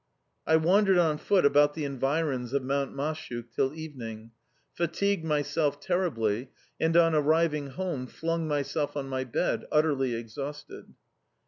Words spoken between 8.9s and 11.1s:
on my bed, utterly exhausted.